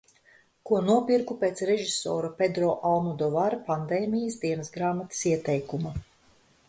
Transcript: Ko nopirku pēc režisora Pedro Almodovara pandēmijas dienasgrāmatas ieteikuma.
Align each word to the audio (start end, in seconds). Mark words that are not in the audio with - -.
Ko 0.67 0.77
nopirku 0.85 1.35
pēc 1.43 1.61
režisora 1.69 2.31
Pedro 2.41 2.71
Almodovara 2.93 3.61
pandēmijas 3.69 4.39
dienasgrāmatas 4.47 5.25
ieteikuma. 5.35 5.95